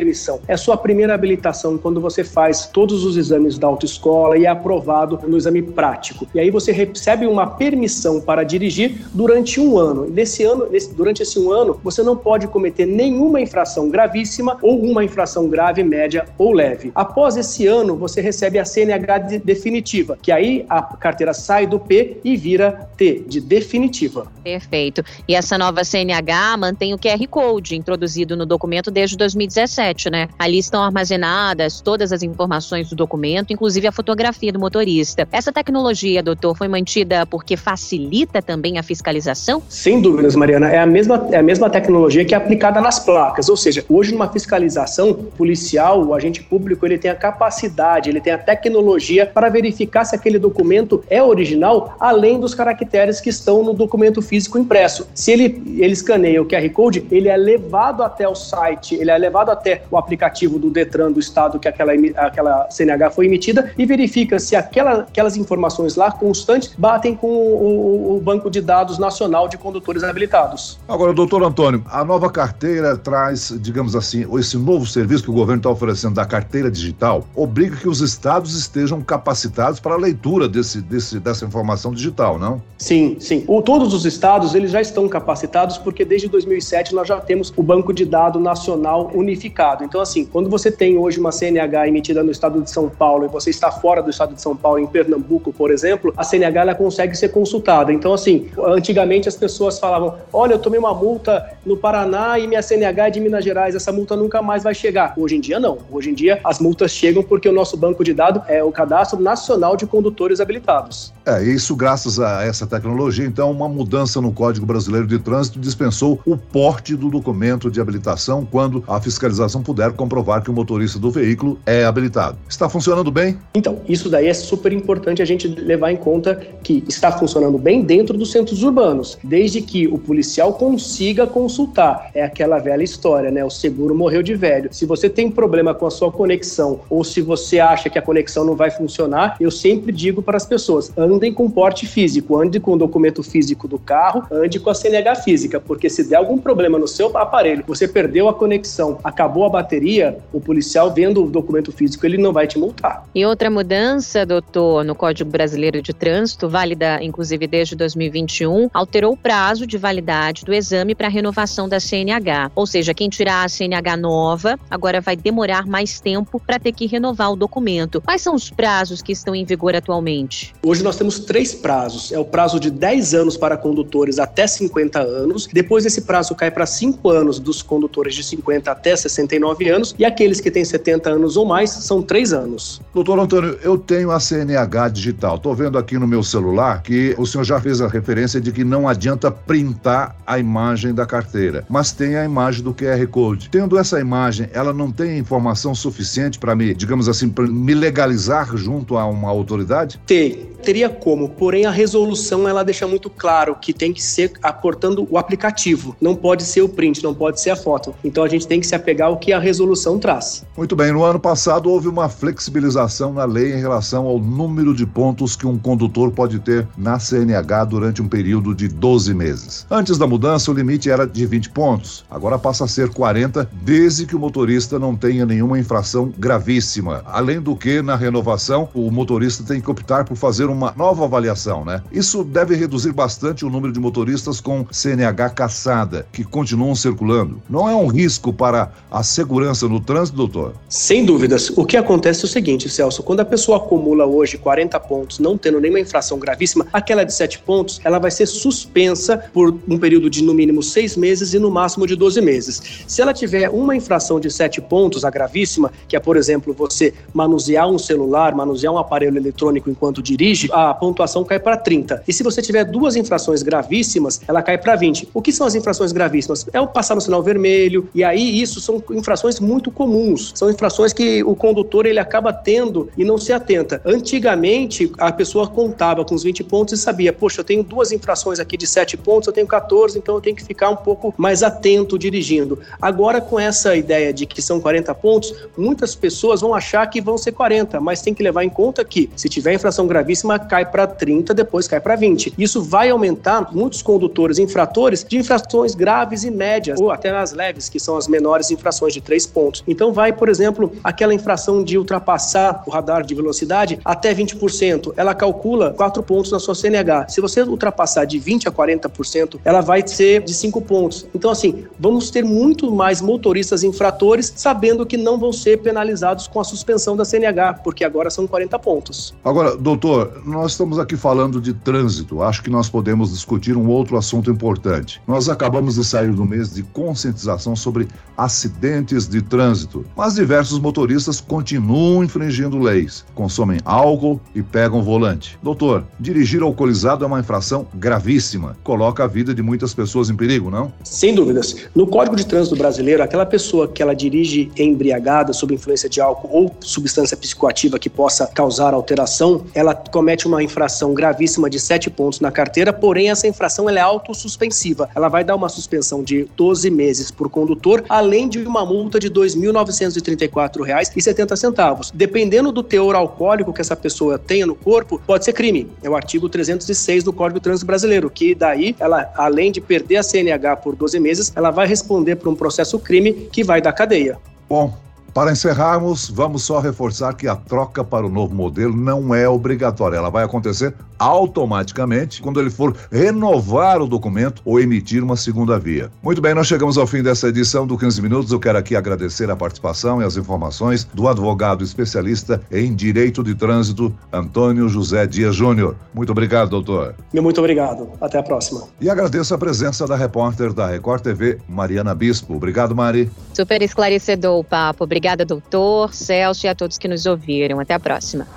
É 0.47 0.53
a 0.53 0.57
sua 0.57 0.77
primeira 0.77 1.13
habilitação 1.13 1.77
quando 1.77 1.99
você 1.99 2.23
faz 2.23 2.67
todos 2.67 3.03
os 3.03 3.17
exames 3.17 3.57
da 3.57 3.67
autoescola 3.67 4.37
e 4.37 4.45
é 4.45 4.47
aprovado 4.47 5.19
no 5.27 5.37
exame 5.37 5.61
prático. 5.61 6.27
E 6.33 6.39
aí 6.39 6.51
você 6.51 6.71
recebe 6.71 7.25
uma 7.25 7.47
permissão 7.47 8.21
para 8.21 8.43
dirigir 8.43 9.05
durante 9.13 9.59
um 9.59 9.77
ano. 9.77 10.07
Nesse 10.09 10.43
ano, 10.43 10.67
nesse, 10.69 10.93
durante 10.93 11.21
esse 11.21 11.39
um 11.39 11.51
ano, 11.51 11.79
você 11.83 12.03
não 12.03 12.15
pode 12.15 12.47
cometer 12.47 12.85
nenhuma 12.85 13.41
infração 13.41 13.89
gravíssima 13.89 14.57
ou 14.61 14.83
uma 14.83 15.03
infração 15.03 15.47
grave, 15.47 15.83
média 15.83 16.25
ou 16.37 16.51
leve. 16.51 16.91
Após 16.93 17.37
esse 17.37 17.65
ano, 17.67 17.95
você 17.95 18.21
recebe 18.21 18.59
a 18.59 18.65
CNH 18.65 19.17
de 19.19 19.39
definitiva, 19.39 20.17
que 20.21 20.31
aí 20.31 20.65
a 20.69 20.81
carteira 20.81 21.33
sai 21.33 21.65
do 21.65 21.79
P 21.79 22.17
e 22.23 22.35
vira 22.35 22.89
T, 22.97 23.23
de 23.27 23.39
definitiva. 23.39 24.27
Perfeito. 24.43 25.03
E 25.27 25.35
essa 25.35 25.57
nova 25.57 25.83
CNH 25.83 26.57
mantém 26.57 26.93
o 26.93 26.97
QR 26.97 27.25
Code 27.29 27.75
introduzido 27.75 28.35
no 28.35 28.45
documento 28.45 28.91
desde 28.91 29.17
2017, 29.17 29.86
né? 30.11 30.29
Ali 30.37 30.59
estão 30.59 30.83
armazenadas 30.83 31.81
todas 31.81 32.11
as 32.11 32.23
informações 32.23 32.89
do 32.89 32.95
documento, 32.95 33.53
inclusive 33.53 33.87
a 33.87 33.91
fotografia 33.91 34.51
do 34.51 34.59
motorista. 34.59 35.27
Essa 35.31 35.51
tecnologia, 35.51 36.21
doutor, 36.21 36.55
foi 36.57 36.67
mantida 36.67 37.25
porque 37.25 37.55
facilita 37.55 38.41
também 38.41 38.77
a 38.77 38.83
fiscalização? 38.83 39.61
Sem 39.69 40.01
dúvidas, 40.01 40.35
Mariana. 40.35 40.69
É 40.69 40.79
a 40.79 40.85
mesma, 40.85 41.27
é 41.31 41.37
a 41.37 41.43
mesma 41.43 41.69
tecnologia 41.69 42.25
que 42.25 42.33
é 42.33 42.37
aplicada 42.37 42.81
nas 42.81 42.99
placas. 42.99 43.49
Ou 43.49 43.57
seja, 43.57 43.85
hoje 43.89 44.11
numa 44.11 44.27
fiscalização 44.27 45.13
policial, 45.13 46.03
o 46.03 46.13
agente 46.13 46.43
público 46.43 46.85
ele 46.85 46.97
tem 46.97 47.09
a 47.09 47.15
capacidade, 47.15 48.09
ele 48.09 48.21
tem 48.21 48.33
a 48.33 48.37
tecnologia 48.37 49.25
para 49.25 49.49
verificar 49.49 50.05
se 50.05 50.15
aquele 50.15 50.39
documento 50.39 51.03
é 51.09 51.21
original, 51.21 51.95
além 51.99 52.39
dos 52.39 52.53
caracteres 52.53 53.21
que 53.21 53.29
estão 53.29 53.63
no 53.63 53.73
documento 53.73 54.21
físico 54.21 54.57
impresso. 54.57 55.07
Se 55.13 55.31
ele, 55.31 55.61
ele 55.77 55.93
escaneia 55.93 56.41
o 56.41 56.45
QR 56.45 56.69
Code, 56.69 57.05
ele 57.11 57.29
é 57.29 57.37
levado 57.37 58.03
até 58.03 58.27
o 58.27 58.35
site, 58.35 58.95
ele 58.95 59.11
é 59.11 59.17
levado 59.17 59.49
até 59.49 59.76
o 59.89 59.97
aplicativo 59.97 60.59
do 60.59 60.69
Detran 60.69 61.11
do 61.11 61.19
estado 61.19 61.59
que 61.59 61.67
aquela, 61.67 61.93
aquela 62.17 62.69
CNH 62.69 63.11
foi 63.11 63.25
emitida 63.25 63.71
e 63.77 63.85
verifica 63.85 64.39
se 64.39 64.55
aquela, 64.55 65.01
aquelas 65.01 65.37
informações 65.37 65.95
lá 65.95 66.11
constantes 66.11 66.73
batem 66.77 67.15
com 67.15 67.27
o, 67.27 68.17
o, 68.17 68.21
Banco 68.21 68.49
de 68.49 68.61
Dados 68.61 68.97
Nacional 68.97 69.47
de 69.47 69.57
Condutores 69.57 70.03
Habilitados. 70.03 70.79
Agora, 70.87 71.13
doutor 71.13 71.43
Antônio, 71.43 71.83
a 71.89 72.03
nova 72.03 72.29
carteira 72.29 72.97
traz, 72.97 73.53
digamos 73.59 73.95
assim, 73.95 74.25
esse 74.37 74.57
novo 74.57 74.85
serviço 74.85 75.23
que 75.23 75.29
o 75.29 75.33
governo 75.33 75.59
está 75.59 75.69
oferecendo 75.69 76.15
da 76.15 76.25
carteira 76.25 76.69
digital, 76.69 77.25
obriga 77.35 77.75
que 77.75 77.87
os 77.87 78.01
estados 78.01 78.57
estejam 78.57 79.01
capacitados 79.01 79.79
para 79.79 79.93
a 79.93 79.97
leitura 79.97 80.47
desse, 80.47 80.81
desse, 80.81 81.19
dessa 81.19 81.45
informação 81.45 81.93
digital, 81.93 82.37
não? 82.37 82.61
Sim, 82.77 83.17
sim. 83.19 83.43
O, 83.47 83.61
todos 83.61 83.93
os 83.93 84.05
estados 84.05 84.55
eles 84.55 84.71
já 84.71 84.81
estão 84.81 85.07
capacitados 85.07 85.77
porque 85.77 86.03
desde 86.03 86.27
2007 86.27 86.93
nós 86.93 87.07
já 87.07 87.19
temos 87.19 87.53
o 87.55 87.63
banco 87.63 87.93
de 87.93 88.05
dados 88.05 88.41
nacional 88.41 89.11
unificado. 89.13 89.66
Então, 89.81 90.01
assim, 90.01 90.25
quando 90.25 90.49
você 90.49 90.71
tem 90.71 90.97
hoje 90.97 91.19
uma 91.19 91.31
CNH 91.31 91.87
emitida 91.87 92.23
no 92.23 92.31
estado 92.31 92.61
de 92.61 92.69
São 92.69 92.89
Paulo 92.89 93.25
e 93.25 93.27
você 93.27 93.49
está 93.49 93.71
fora 93.71 94.01
do 94.01 94.09
estado 94.09 94.33
de 94.33 94.41
São 94.41 94.55
Paulo, 94.55 94.79
em 94.79 94.87
Pernambuco, 94.87 95.51
por 95.51 95.71
exemplo, 95.71 96.13
a 96.15 96.23
CNH 96.23 96.61
ela 96.61 96.75
consegue 96.75 97.15
ser 97.15 97.29
consultada. 97.29 97.91
Então, 97.91 98.13
assim, 98.13 98.49
antigamente 98.57 99.27
as 99.27 99.35
pessoas 99.35 99.79
falavam: 99.79 100.15
olha, 100.31 100.53
eu 100.53 100.59
tomei 100.59 100.79
uma 100.79 100.93
multa 100.93 101.57
no 101.65 101.75
Paraná 101.77 102.39
e 102.39 102.47
minha 102.47 102.61
CNH 102.61 103.07
é 103.07 103.09
de 103.11 103.19
Minas 103.19 103.43
Gerais, 103.43 103.75
essa 103.75 103.91
multa 103.91 104.15
nunca 104.15 104.41
mais 104.41 104.63
vai 104.63 104.73
chegar. 104.73 105.13
Hoje 105.17 105.35
em 105.35 105.41
dia, 105.41 105.59
não. 105.59 105.77
Hoje 105.91 106.09
em 106.09 106.13
dia, 106.13 106.39
as 106.43 106.59
multas 106.59 106.91
chegam 106.91 107.23
porque 107.23 107.47
o 107.49 107.53
nosso 107.53 107.75
banco 107.77 108.03
de 108.03 108.13
dados 108.13 108.41
é 108.47 108.63
o 108.63 108.71
Cadastro 108.71 109.19
Nacional 109.19 109.75
de 109.75 109.85
Condutores 109.85 110.39
Habilitados. 110.39 111.13
É, 111.25 111.43
isso 111.43 111.75
graças 111.75 112.19
a 112.19 112.43
essa 112.43 112.65
tecnologia, 112.65 113.25
então, 113.25 113.51
uma 113.51 113.67
mudança 113.67 114.21
no 114.21 114.31
Código 114.31 114.65
Brasileiro 114.65 115.07
de 115.07 115.19
Trânsito 115.19 115.59
dispensou 115.59 116.19
o 116.25 116.37
porte 116.37 116.95
do 116.95 117.09
documento 117.09 117.69
de 117.69 117.81
habilitação 117.81 118.45
quando 118.49 118.83
a 118.87 118.99
fiscalização 119.01 119.46
puder 119.63 119.91
comprovar 119.93 120.41
que 120.41 120.49
o 120.49 120.53
motorista 120.53 120.99
do 120.99 121.11
veículo 121.11 121.59
é 121.65 121.85
habilitado. 121.85 122.37
Está 122.47 122.69
funcionando 122.69 123.11
bem? 123.11 123.37
Então, 123.55 123.79
isso 123.87 124.09
daí 124.09 124.27
é 124.27 124.33
super 124.33 124.71
importante 124.73 125.21
a 125.21 125.25
gente 125.25 125.47
levar 125.47 125.91
em 125.91 125.97
conta 125.97 126.35
que 126.63 126.83
está 126.87 127.11
funcionando 127.11 127.57
bem 127.57 127.81
dentro 127.81 128.17
dos 128.17 128.31
centros 128.31 128.63
urbanos, 128.63 129.17
desde 129.23 129.61
que 129.61 129.87
o 129.87 129.97
policial 129.97 130.53
consiga 130.53 131.25
consultar. 131.27 132.11
É 132.13 132.23
aquela 132.23 132.59
velha 132.59 132.83
história, 132.83 133.31
né? 133.31 133.43
O 133.43 133.49
seguro 133.49 133.95
morreu 133.95 134.23
de 134.23 134.35
velho. 134.35 134.69
Se 134.71 134.85
você 134.85 135.09
tem 135.09 135.29
problema 135.29 135.73
com 135.73 135.85
a 135.85 135.91
sua 135.91 136.11
conexão 136.11 136.81
ou 136.89 137.03
se 137.03 137.21
você 137.21 137.59
acha 137.59 137.89
que 137.89 137.97
a 137.97 138.01
conexão 138.01 138.43
não 138.43 138.55
vai 138.55 138.71
funcionar, 138.71 139.37
eu 139.39 139.51
sempre 139.51 139.91
digo 139.91 140.21
para 140.21 140.37
as 140.37 140.45
pessoas: 140.45 140.91
andem 140.97 141.33
com 141.33 141.49
porte 141.49 141.85
físico, 141.85 142.39
ande 142.39 142.59
com 142.59 142.73
o 142.73 142.77
documento 142.77 143.23
físico 143.23 143.67
do 143.67 143.79
carro, 143.79 144.23
ande 144.31 144.59
com 144.59 144.69
a 144.69 144.75
CNH 144.75 145.15
física, 145.15 145.59
porque 145.59 145.89
se 145.89 146.03
der 146.03 146.17
algum 146.17 146.37
problema 146.37 146.77
no 146.77 146.87
seu 146.87 147.15
aparelho, 147.17 147.63
você 147.67 147.87
perdeu 147.87 148.27
a 148.27 148.33
conexão, 148.33 148.99
acabou 149.03 149.36
a 149.45 149.49
bateria, 149.49 150.17
o 150.31 150.39
policial 150.39 150.93
vendo 150.93 151.23
o 151.23 151.29
documento 151.29 151.71
físico, 151.71 152.05
ele 152.05 152.17
não 152.17 152.33
vai 152.33 152.47
te 152.47 152.57
multar. 152.57 153.05
E 153.13 153.25
outra 153.25 153.49
mudança, 153.49 154.25
doutor, 154.25 154.83
no 154.83 154.95
Código 154.95 155.29
Brasileiro 155.29 155.81
de 155.81 155.93
Trânsito, 155.93 156.49
válida 156.49 157.03
inclusive 157.03 157.47
desde 157.47 157.75
2021, 157.75 158.69
alterou 158.73 159.13
o 159.13 159.17
prazo 159.17 159.65
de 159.65 159.77
validade 159.77 160.43
do 160.45 160.53
exame 160.53 160.95
para 160.95 161.07
renovação 161.07 161.67
da 161.67 161.79
CNH. 161.79 162.51
Ou 162.55 162.65
seja, 162.65 162.93
quem 162.93 163.09
tirar 163.09 163.45
a 163.45 163.49
CNH 163.49 163.97
nova 163.97 164.59
agora 164.69 165.01
vai 165.01 165.15
demorar 165.15 165.65
mais 165.65 165.99
tempo 165.99 166.39
para 166.39 166.59
ter 166.59 166.71
que 166.71 166.85
renovar 166.85 167.31
o 167.31 167.35
documento. 167.35 168.01
Quais 168.01 168.21
são 168.21 168.35
os 168.35 168.49
prazos 168.49 169.01
que 169.01 169.11
estão 169.11 169.35
em 169.35 169.45
vigor 169.45 169.75
atualmente? 169.75 170.53
Hoje 170.63 170.83
nós 170.83 170.95
temos 170.95 171.19
três 171.19 171.53
prazos. 171.53 172.11
É 172.11 172.19
o 172.19 172.25
prazo 172.25 172.59
de 172.59 172.69
10 172.69 173.13
anos 173.13 173.37
para 173.37 173.57
condutores 173.57 174.19
até 174.19 174.47
50 174.47 174.99
anos. 174.99 175.47
Depois 175.51 175.85
esse 175.85 176.01
prazo 176.01 176.35
cai 176.35 176.51
para 176.51 176.65
5 176.65 177.09
anos 177.09 177.39
dos 177.39 177.61
condutores 177.61 178.15
de 178.15 178.23
50 178.23 178.71
até 178.71 178.95
69 179.27 179.69
anos. 179.69 179.95
E 179.97 180.05
aqueles 180.05 180.39
que 180.39 180.49
têm 180.49 180.63
70 180.63 181.09
anos 181.09 181.37
ou 181.37 181.45
mais 181.45 181.69
são 181.69 182.01
3 182.01 182.33
anos. 182.33 182.81
Doutor 182.93 183.19
Antônio, 183.19 183.57
eu 183.61 183.77
tenho 183.77 184.11
a 184.11 184.19
CNH 184.19 184.89
digital. 184.89 185.35
Estou 185.35 185.53
vendo 185.53 185.77
aqui 185.77 185.97
no 185.97 186.07
meu 186.07 186.23
celular 186.23 186.81
que 186.81 187.15
o 187.17 187.25
senhor 187.25 187.43
já 187.43 187.59
fez 187.59 187.81
a 187.81 187.87
referência 187.87 188.39
de 188.39 188.51
que 188.51 188.63
não 188.63 188.87
adianta 188.87 189.29
printar 189.29 190.15
a 190.25 190.39
imagem 190.39 190.93
da 190.93 191.05
carteira, 191.05 191.65
mas 191.69 191.91
tem 191.91 192.15
a 192.15 192.25
imagem 192.25 192.63
do 192.63 192.73
QR 192.73 193.05
Code. 193.07 193.49
Tendo 193.49 193.77
essa 193.77 193.99
imagem, 193.99 194.49
ela 194.53 194.73
não 194.73 194.91
tem 194.91 195.17
informação 195.17 195.73
suficiente 195.75 196.39
para 196.39 196.55
me, 196.55 196.73
digamos 196.73 197.07
assim, 197.07 197.33
me 197.49 197.73
legalizar 197.73 198.55
junto 198.55 198.97
a 198.97 199.05
uma 199.05 199.29
autoridade? 199.29 199.99
Tem 200.05 200.47
teria 200.67 200.89
como, 200.89 201.29
porém 201.29 201.65
a 201.65 201.71
resolução 201.71 202.47
ela 202.47 202.63
deixa 202.63 202.87
muito 202.87 203.09
claro 203.09 203.55
que 203.55 203.71
tem 203.71 203.93
que 203.93 204.03
ser 204.03 204.33
aportando 204.43 205.07
o 205.09 205.17
aplicativo, 205.17 205.95
não 206.01 206.15
pode 206.15 206.43
ser 206.43 206.61
o 206.61 206.69
print, 206.69 207.03
não 207.03 207.13
pode 207.13 207.39
ser 207.39 207.51
a 207.51 207.55
foto. 207.55 207.95
Então 208.03 208.23
a 208.23 208.27
gente 208.27 208.47
tem 208.47 208.59
que 208.59 208.67
se 208.67 208.75
apegar 208.75 209.07
ao 209.07 209.16
que 209.17 209.33
a 209.33 209.39
resolução 209.39 209.99
traz. 209.99 210.45
Muito 210.55 210.75
bem, 210.75 210.91
no 210.91 211.03
ano 211.03 211.19
passado 211.19 211.69
houve 211.69 211.87
uma 211.87 212.09
flexibilização 212.09 213.13
na 213.13 213.25
lei 213.25 213.53
em 213.53 213.59
relação 213.59 214.05
ao 214.05 214.19
número 214.19 214.73
de 214.73 214.85
pontos 214.85 215.35
que 215.35 215.45
um 215.45 215.57
condutor 215.57 216.11
pode 216.11 216.39
ter 216.39 216.67
na 216.77 216.99
CNH 216.99 217.65
durante 217.65 218.01
um 218.01 218.07
período 218.07 218.55
de 218.55 218.67
12 218.67 219.13
meses. 219.13 219.65
Antes 219.69 219.97
da 219.97 220.07
mudança, 220.07 220.51
o 220.51 220.53
limite 220.53 220.89
era 220.89 221.05
de 221.05 221.25
20 221.25 221.49
pontos, 221.51 222.05
agora 222.09 222.39
passa 222.39 222.65
a 222.65 222.67
ser 222.67 222.89
40, 222.89 223.49
desde 223.61 224.05
que 224.05 224.15
o 224.15 224.19
motorista 224.19 224.79
não 224.79 224.95
tenha 224.95 225.25
nenhuma 225.25 225.59
infração 225.59 226.13
gravíssima. 226.17 227.03
Além 227.05 227.41
do 227.41 227.55
que, 227.55 227.81
na 227.81 227.95
renovação, 227.95 228.69
o 228.73 228.89
motorista 228.91 229.43
tem 229.43 229.61
que 229.61 229.69
optar 229.69 230.05
por 230.05 230.15
fazer 230.15 230.45
uma 230.45 230.73
nova 230.75 231.05
avaliação, 231.05 231.65
né? 231.65 231.81
Isso 231.91 232.23
deve 232.23 232.55
reduzir 232.55 232.93
bastante 232.93 233.45
o 233.45 233.49
número 233.49 233.73
de 233.73 233.79
motoristas 233.79 234.39
com 234.39 234.65
CNH 234.71 235.29
caçada, 235.31 236.05
que 236.11 236.23
continuam 236.23 236.75
circulando. 236.75 237.41
Não 237.49 237.67
é 237.69 237.75
um 237.75 237.87
risco 237.87 238.31
para 238.33 238.71
a 238.91 239.03
segurança 239.07 239.67
no 239.67 239.79
trânsito, 239.79 240.17
doutor? 240.17 240.53
Sem 240.69 241.05
dúvidas. 241.05 241.49
O 241.55 241.65
que 241.65 241.77
acontece 241.77 242.23
é 242.23 242.25
o 242.25 242.27
seguinte, 242.27 242.69
Celso, 242.69 243.01
quando 243.01 243.21
a 243.21 243.25
pessoa 243.25 243.57
acumula 243.57 244.05
hoje 244.05 244.37
40 244.37 244.79
pontos, 244.81 245.19
não 245.19 245.37
tendo 245.37 245.59
nenhuma 245.59 245.79
infração 245.79 246.19
gravíssima, 246.19 246.67
aquela 246.71 247.03
de 247.03 247.13
7 247.13 247.39
pontos, 247.39 247.79
ela 247.83 247.99
vai 247.99 248.11
ser 248.11 248.25
suspensa 248.25 249.17
por 249.33 249.57
um 249.67 249.77
período 249.77 250.09
de 250.09 250.23
no 250.23 250.33
mínimo 250.33 250.61
6 250.61 250.97
meses 250.97 251.33
e 251.33 251.39
no 251.39 251.49
máximo 251.49 251.87
de 251.87 251.95
12 251.95 252.21
meses. 252.21 252.61
Se 252.87 253.01
ela 253.01 253.13
tiver 253.13 253.49
uma 253.49 253.75
infração 253.75 254.19
de 254.19 254.29
7 254.29 254.61
pontos, 254.61 255.05
a 255.05 255.09
gravíssima, 255.09 255.71
que 255.87 255.95
é, 255.95 255.99
por 255.99 256.17
exemplo, 256.17 256.53
você 256.53 256.93
manusear 257.13 257.67
um 257.69 257.77
celular, 257.77 258.35
manusear 258.35 258.73
um 258.73 258.77
aparelho 258.77 259.17
eletrônico 259.17 259.69
enquanto 259.69 260.01
dirige, 260.01 260.49
a 260.51 260.73
pontuação 260.73 261.23
cai 261.23 261.39
para 261.39 261.57
30. 261.57 262.03
E 262.07 262.13
se 262.13 262.23
você 262.23 262.41
tiver 262.41 262.65
duas 262.65 262.95
infrações 262.95 263.41
gravíssimas, 263.41 264.21
ela 264.27 264.41
cai 264.41 264.57
para 264.57 264.75
20. 264.75 265.09
O 265.13 265.21
que 265.21 265.31
são 265.31 265.47
as 265.47 265.55
infrações 265.55 265.91
gravíssimas? 265.91 266.45
É 266.51 266.59
o 266.59 266.67
passar 266.67 266.95
no 266.95 267.01
sinal 267.01 267.23
vermelho, 267.23 267.87
e 267.95 268.03
aí 268.03 268.41
isso 268.41 268.59
são 268.59 268.83
infrações 268.97 269.39
muito 269.39 269.71
comuns. 269.71 270.31
São 270.35 270.49
infrações 270.49 270.93
que 270.93 271.23
o 271.23 271.35
condutor 271.35 271.85
ele 271.85 271.99
acaba 271.99 272.33
tendo 272.33 272.89
e 272.97 273.03
não 273.03 273.17
se 273.17 273.31
atenta. 273.31 273.81
Antigamente, 273.85 274.91
a 274.97 275.11
pessoa 275.11 275.47
contava 275.47 276.03
com 276.03 276.15
os 276.15 276.23
20 276.23 276.43
pontos 276.43 276.73
e 276.73 276.81
sabia, 276.81 277.13
poxa, 277.13 277.41
eu 277.41 277.45
tenho 277.45 277.63
duas 277.63 277.91
infrações 277.91 278.39
aqui 278.39 278.57
de 278.57 278.67
7 278.67 278.97
pontos, 278.97 279.27
eu 279.27 279.33
tenho 279.33 279.47
14, 279.47 279.97
então 279.97 280.15
eu 280.15 280.21
tenho 280.21 280.35
que 280.35 280.43
ficar 280.43 280.69
um 280.69 280.75
pouco 280.75 281.13
mais 281.17 281.43
atento 281.43 281.97
dirigindo. 281.97 282.59
Agora, 282.81 283.21
com 283.21 283.39
essa 283.39 283.75
ideia 283.75 284.13
de 284.13 284.25
que 284.25 284.41
são 284.41 284.59
40 284.59 284.93
pontos, 284.95 285.33
muitas 285.57 285.95
pessoas 285.95 286.41
vão 286.41 286.53
achar 286.53 286.85
que 286.87 287.01
vão 287.01 287.17
ser 287.17 287.31
40, 287.31 287.79
mas 287.79 288.01
tem 288.01 288.13
que 288.13 288.23
levar 288.23 288.43
em 288.43 288.49
conta 288.49 288.83
que, 288.83 289.09
se 289.15 289.29
tiver 289.29 289.53
infração 289.53 289.87
gravíssima, 289.87 290.39
cai 290.39 290.65
para 290.65 290.87
30, 290.87 291.33
depois 291.33 291.67
cai 291.67 291.79
para 291.79 291.95
20. 291.95 292.33
Isso 292.37 292.61
vai 292.61 292.89
aumentar 292.89 293.53
muitos 293.53 293.81
condutores 293.81 294.39
infratores 294.39 295.03
de 295.03 295.17
infrações 295.17 295.75
graves 295.75 296.23
e 296.23 296.31
médias, 296.31 296.79
ou 296.79 296.91
até 296.91 297.09
as 297.09 297.31
leves, 297.31 297.69
que 297.69 297.79
são 297.79 297.97
as 297.97 298.07
menores 298.07 298.51
infrações 298.51 298.86
de 298.93 299.01
3 299.01 299.25
pontos. 299.27 299.63
Então 299.67 299.93
vai, 299.93 300.13
por 300.13 300.29
exemplo, 300.29 300.71
aquela 300.83 301.13
infração 301.13 301.63
de 301.63 301.77
ultrapassar 301.77 302.63
o 302.65 302.71
radar 302.71 303.03
de 303.03 303.13
velocidade 303.13 303.79
até 303.83 304.13
20%, 304.13 304.93
ela 304.95 305.13
calcula 305.13 305.73
4 305.73 306.01
pontos 306.03 306.31
na 306.31 306.39
sua 306.39 306.55
CNH. 306.55 307.09
Se 307.09 307.21
você 307.21 307.41
ultrapassar 307.41 308.05
de 308.05 308.19
20 308.19 308.47
a 308.47 308.51
40%, 308.51 309.39
ela 309.43 309.61
vai 309.61 309.85
ser 309.87 310.23
de 310.23 310.33
5 310.33 310.61
pontos. 310.61 311.07
Então 311.13 311.31
assim, 311.31 311.65
vamos 311.79 312.09
ter 312.09 312.23
muito 312.23 312.71
mais 312.71 313.01
motoristas 313.01 313.63
infratores 313.63 314.33
sabendo 314.35 314.85
que 314.85 314.97
não 314.97 315.19
vão 315.19 315.31
ser 315.33 315.57
penalizados 315.57 316.27
com 316.27 316.39
a 316.39 316.43
suspensão 316.43 316.95
da 316.95 317.05
CNH, 317.05 317.61
porque 317.63 317.83
agora 317.83 318.09
são 318.09 318.27
40 318.27 318.59
pontos. 318.59 319.13
Agora, 319.23 319.55
doutor, 319.55 320.21
nós 320.25 320.51
estamos 320.51 320.79
aqui 320.79 320.95
falando 320.95 321.39
de 321.41 321.53
trânsito. 321.53 322.21
Acho 322.21 322.43
que 322.43 322.49
nós 322.49 322.69
podemos 322.69 323.11
discutir 323.11 323.57
um 323.57 323.67
outro 323.67 323.97
assunto 323.97 324.29
importante. 324.29 325.01
Nós 325.07 325.29
acabamos 325.29 325.75
de 325.75 325.83
sair 325.83 326.11
do 326.11 326.25
mês 326.25 326.53
de 326.53 326.63
conscientização 326.63 327.55
sobre 327.55 327.87
acidentes 328.15 328.76
de 328.85 329.21
trânsito, 329.21 329.85
mas 329.95 330.15
diversos 330.15 330.59
motoristas 330.59 331.19
continuam 331.19 332.03
infringindo 332.03 332.57
leis, 332.57 333.05
consomem 333.15 333.59
álcool 333.65 334.21
e 334.33 334.41
pegam 334.41 334.81
volante. 334.81 335.37
Doutor, 335.41 335.85
dirigir 335.99 336.41
alcoolizado 336.41 337.03
é 337.03 337.07
uma 337.07 337.19
infração 337.19 337.67
gravíssima. 337.73 338.57
Coloca 338.63 339.03
a 339.03 339.07
vida 339.07 339.33
de 339.33 339.41
muitas 339.41 339.73
pessoas 339.73 340.09
em 340.09 340.15
perigo, 340.15 340.49
não? 340.49 340.71
Sem 340.83 341.13
dúvidas. 341.13 341.55
No 341.75 341.87
Código 341.87 342.15
de 342.15 342.25
Trânsito 342.25 342.55
Brasileiro, 342.55 343.03
aquela 343.03 343.25
pessoa 343.25 343.67
que 343.67 343.81
ela 343.81 343.95
dirige 343.95 344.51
embriagada, 344.57 345.33
sob 345.33 345.53
influência 345.53 345.89
de 345.89 345.99
álcool 345.99 346.29
ou 346.31 346.55
substância 346.59 347.17
psicoativa 347.17 347.79
que 347.79 347.89
possa 347.89 348.27
causar 348.27 348.73
alteração, 348.73 349.45
ela 349.53 349.73
comete 349.73 350.27
uma 350.27 350.43
infração 350.43 350.93
gravíssima 350.93 351.49
de 351.49 351.59
7 351.59 351.89
pontos 351.89 352.19
na 352.19 352.31
carteira, 352.31 352.71
porém 352.71 353.09
essa 353.09 353.27
infração 353.27 353.69
é 353.69 353.77
autossuspensiva. 353.79 354.89
Ela 354.95 355.07
vai 355.07 355.23
dar 355.23 355.35
uma 355.35 355.49
suspensão 355.49 356.03
de 356.03 356.27
12 356.35 356.69
meses 356.69 357.11
por 357.11 357.29
condutor, 357.29 357.83
além 357.87 358.27
de 358.27 358.39
uma 358.39 358.56
multa 358.65 358.99
de 358.99 359.07
R$ 359.07 359.13
2.934,70. 359.13 361.91
Dependendo 361.93 362.51
do 362.51 362.63
teor 362.63 362.95
alcoólico 362.95 363.53
que 363.53 363.61
essa 363.61 363.75
pessoa 363.75 364.17
tenha 364.17 364.45
no 364.45 364.55
corpo, 364.55 364.99
pode 365.05 365.25
ser 365.25 365.33
crime. 365.33 365.69
É 365.83 365.89
o 365.89 365.95
artigo 365.95 366.29
306 366.29 367.03
do 367.03 367.11
Código 367.13 367.39
Trânsito 367.39 367.65
Brasileiro, 367.65 368.09
que 368.09 368.35
daí 368.35 368.75
ela, 368.79 369.11
além 369.15 369.51
de 369.51 369.61
perder 369.61 369.97
a 369.97 370.03
CNH 370.03 370.57
por 370.57 370.75
12 370.75 370.99
meses, 370.99 371.31
ela 371.35 371.51
vai 371.51 371.67
responder 371.67 372.15
por 372.15 372.29
um 372.29 372.35
processo 372.35 372.79
crime 372.79 373.13
que 373.31 373.43
vai 373.43 373.61
da 373.61 373.73
cadeia. 373.73 374.17
Bom, 374.49 374.73
Para 375.17 375.31
encerrarmos, 375.31 376.11
vamos 376.11 376.43
só 376.43 376.59
reforçar 376.59 377.11
que 377.13 377.27
a 377.27 377.35
troca 377.35 377.83
para 377.83 378.05
o 378.05 378.09
novo 378.09 378.35
modelo 378.35 378.77
não 378.77 379.15
é 379.15 379.27
obrigatória. 379.27 379.97
Ela 379.97 380.11
vai 380.11 380.23
acontecer 380.23 380.75
automaticamente 380.97 382.21
quando 382.21 382.39
ele 382.39 382.49
for 382.49 382.75
renovar 382.91 383.81
o 383.81 383.87
documento 383.87 384.41
ou 384.45 384.59
emitir 384.59 385.03
uma 385.03 385.15
segunda 385.15 385.59
via. 385.59 385.91
Muito 386.01 386.21
bem, 386.21 386.33
nós 386.33 386.47
chegamos 386.47 386.77
ao 386.77 386.87
fim 386.87 387.01
dessa 387.01 387.27
edição 387.27 387.65
do 387.67 387.77
15 387.77 388.01
Minutos. 388.01 388.31
Eu 388.31 388.39
quero 388.39 388.57
aqui 388.57 388.75
agradecer 388.75 389.29
a 389.29 389.35
participação 389.35 390.01
e 390.01 390.05
as 390.05 390.17
informações 390.17 390.83
do 390.93 391.07
advogado 391.07 391.63
especialista 391.63 392.41
em 392.51 392.73
direito 392.75 393.23
de 393.23 393.35
trânsito, 393.35 393.93
Antônio 394.11 394.67
José 394.69 395.05
Dias 395.05 395.35
Júnior. 395.35 395.75
Muito 395.93 396.11
obrigado, 396.11 396.49
doutor. 396.49 396.95
Muito 397.13 397.39
obrigado. 397.39 397.89
Até 397.99 398.19
a 398.19 398.23
próxima. 398.23 398.63
E 398.79 398.89
agradeço 398.89 399.33
a 399.33 399.37
presença 399.37 399.85
da 399.85 399.95
repórter 399.95 400.53
da 400.53 400.67
Record 400.67 401.01
TV, 401.01 401.37
Mariana 401.47 401.93
Bispo. 401.93 402.35
Obrigado, 402.35 402.75
Mari. 402.75 403.09
Super 403.33 403.61
esclarecedor 403.61 404.39
o 404.39 404.43
papo. 404.43 404.83
Obrigada, 404.83 405.25
doutor, 405.25 405.93
Celso 405.93 406.45
e 406.45 406.49
a 406.49 406.55
todos 406.55 406.77
que 406.77 406.87
nos 406.87 407.05
ouviram. 407.05 407.59
Até 407.59 407.73
a 407.73 407.79
próxima. 407.79 408.27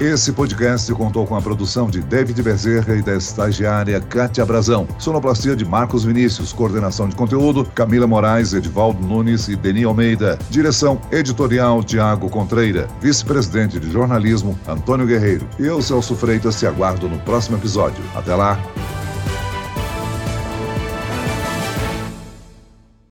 Esse 0.00 0.32
podcast 0.32 0.92
contou 0.92 1.26
com 1.26 1.34
a 1.36 1.40
produção 1.40 1.88
de 1.88 2.02
David 2.02 2.42
Bezerra 2.42 2.96
e 2.96 3.02
da 3.02 3.16
estagiária 3.16 3.98
Kátia 4.00 4.44
Brazão. 4.44 4.86
Sonoplastia 4.98 5.56
de 5.56 5.64
Marcos 5.64 6.04
Vinícius. 6.04 6.52
Coordenação 6.52 7.08
de 7.08 7.16
conteúdo, 7.16 7.64
Camila 7.74 8.06
Moraes, 8.06 8.52
Edivaldo 8.52 9.00
Nunes 9.06 9.48
e 9.48 9.56
Deni 9.56 9.84
Almeida. 9.84 10.38
Direção 10.50 11.00
editorial, 11.10 11.82
Tiago 11.82 12.28
Contreira. 12.28 12.88
Vice-presidente 13.00 13.80
de 13.80 13.90
jornalismo, 13.90 14.58
Antônio 14.68 15.06
Guerreiro. 15.06 15.48
Eu, 15.58 15.80
Celso 15.80 16.14
Freitas, 16.14 16.58
te 16.58 16.66
aguardo 16.66 17.08
no 17.08 17.18
próximo 17.20 17.56
episódio. 17.56 18.04
Até 18.14 18.34
lá. 18.34 18.58